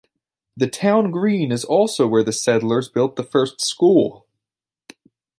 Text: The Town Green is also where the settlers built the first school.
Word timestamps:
The 0.57 0.65
Town 0.65 1.11
Green 1.11 1.51
is 1.51 1.63
also 1.63 2.07
where 2.07 2.23
the 2.23 2.31
settlers 2.33 2.89
built 2.89 3.17
the 3.17 3.23
first 3.23 3.61
school. 3.61 4.25